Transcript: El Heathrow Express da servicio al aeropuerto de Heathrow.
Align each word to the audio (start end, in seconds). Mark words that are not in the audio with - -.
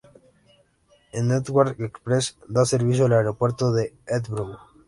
El 1.11 1.29
Heathrow 1.29 1.75
Express 1.77 2.35
da 2.47 2.65
servicio 2.65 3.05
al 3.05 3.13
aeropuerto 3.13 3.71
de 3.71 3.93
Heathrow. 4.07 4.57